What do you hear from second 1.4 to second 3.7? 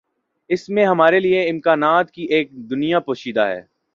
امکانات کی ایک دنیا پوشیدہ ہے۔